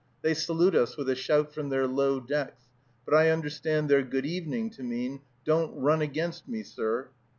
[0.23, 2.63] They salute us with a shout from their low decks;
[3.05, 7.09] but I understand their "Good evening" to mean, "Don't run against me, sir."